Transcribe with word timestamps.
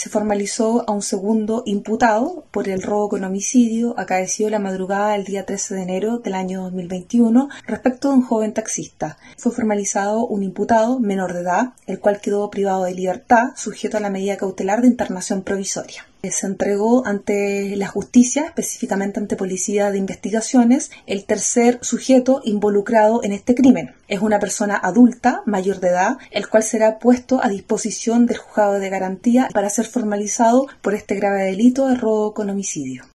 se 0.00 0.08
formalizó 0.08 0.88
a 0.88 0.92
un 0.92 1.02
segundo 1.02 1.62
imputado 1.66 2.46
por 2.52 2.70
el 2.70 2.80
robo 2.80 3.10
con 3.10 3.22
homicidio 3.22 3.92
acaecido 3.98 4.48
la 4.48 4.58
madrugada 4.58 5.12
del 5.12 5.24
día 5.24 5.44
13 5.44 5.74
de 5.74 5.82
enero 5.82 6.18
del 6.20 6.32
año 6.36 6.62
2021 6.62 7.50
respecto 7.66 8.08
de 8.08 8.14
un 8.14 8.22
joven 8.22 8.54
taxista. 8.54 9.18
Fue 9.36 9.52
formalizado 9.52 10.26
un 10.26 10.42
imputado 10.42 11.00
menor 11.00 11.34
de 11.34 11.40
edad, 11.40 11.74
el 11.86 12.00
cual 12.00 12.22
quedó 12.22 12.48
privado 12.48 12.84
de 12.84 12.94
libertad, 12.94 13.50
sujeto 13.56 13.98
a 13.98 14.00
la 14.00 14.08
medida 14.08 14.38
cautelar 14.38 14.80
de 14.80 14.86
internación 14.86 15.42
provisoria. 15.42 16.06
Se 16.22 16.46
entregó 16.46 17.06
ante 17.06 17.74
la 17.76 17.88
justicia, 17.88 18.44
específicamente 18.44 19.20
ante 19.20 19.36
Policía 19.36 19.90
de 19.90 19.98
Investigaciones, 19.98 20.90
el 21.06 21.24
tercer 21.24 21.78
sujeto 21.80 22.42
involucrado 22.44 23.24
en 23.24 23.32
este 23.32 23.54
crimen. 23.54 23.94
Es 24.06 24.20
una 24.20 24.38
persona 24.38 24.76
adulta, 24.76 25.42
mayor 25.46 25.80
de 25.80 25.88
edad, 25.88 26.18
el 26.30 26.48
cual 26.48 26.62
será 26.62 26.98
puesto 26.98 27.42
a 27.42 27.48
disposición 27.48 28.26
del 28.26 28.36
juzgado 28.36 28.78
de 28.78 28.90
garantía 28.90 29.48
para 29.54 29.70
ser 29.70 29.86
formalizado 29.86 30.66
por 30.82 30.94
este 30.94 31.14
grave 31.14 31.44
delito 31.44 31.88
de 31.88 31.96
robo 31.96 32.34
con 32.34 32.50
homicidio. 32.50 33.04